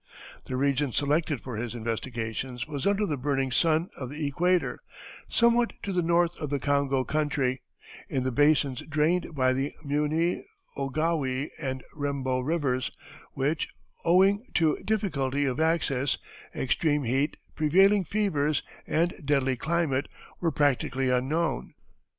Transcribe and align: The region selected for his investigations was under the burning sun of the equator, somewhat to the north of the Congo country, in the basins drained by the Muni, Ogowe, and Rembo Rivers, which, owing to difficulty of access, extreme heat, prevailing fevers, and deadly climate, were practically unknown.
The 0.45 0.55
region 0.55 0.93
selected 0.93 1.41
for 1.41 1.57
his 1.57 1.75
investigations 1.75 2.67
was 2.67 2.87
under 2.87 3.05
the 3.05 3.19
burning 3.19 3.51
sun 3.51 3.91
of 3.95 4.09
the 4.09 4.25
equator, 4.25 4.79
somewhat 5.29 5.73
to 5.83 5.93
the 5.93 6.01
north 6.01 6.35
of 6.37 6.49
the 6.49 6.57
Congo 6.57 7.03
country, 7.03 7.61
in 8.09 8.23
the 8.23 8.31
basins 8.31 8.81
drained 8.81 9.35
by 9.35 9.53
the 9.53 9.75
Muni, 9.85 10.43
Ogowe, 10.75 11.49
and 11.61 11.83
Rembo 11.95 12.41
Rivers, 12.43 12.89
which, 13.33 13.67
owing 14.03 14.47
to 14.55 14.77
difficulty 14.83 15.45
of 15.45 15.59
access, 15.59 16.17
extreme 16.55 17.03
heat, 17.03 17.37
prevailing 17.53 18.03
fevers, 18.03 18.63
and 18.87 19.13
deadly 19.23 19.55
climate, 19.55 20.07
were 20.39 20.49
practically 20.49 21.11
unknown. 21.11 21.75